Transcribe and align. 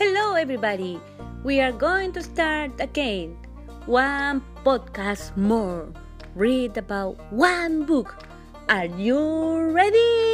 Hello, 0.00 0.32
everybody. 0.32 0.98
We 1.44 1.60
are 1.60 1.76
going 1.76 2.16
to 2.16 2.22
start 2.24 2.72
again. 2.80 3.36
One 3.84 4.40
podcast 4.64 5.36
more. 5.36 5.92
Read 6.34 6.80
about 6.80 7.20
one 7.28 7.84
book. 7.84 8.16
Are 8.70 8.88
you 8.88 9.20
ready? 9.76 10.29